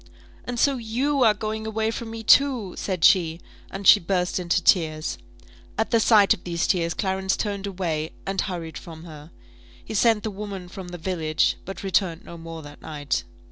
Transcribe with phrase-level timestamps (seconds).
[0.45, 4.59] "And so you are going away from me, too?" said she; and she burst into
[4.59, 5.19] tears.
[5.77, 9.29] At the sight of these tears Clarence turned away, and hurried from her.
[9.85, 13.25] He sent the woman from the village, but returned no more that night.